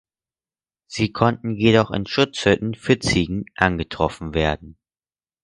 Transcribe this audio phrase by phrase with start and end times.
[0.87, 4.75] Sie konnte jedoch in Schutzhütten für Ziegen angetroffen werden.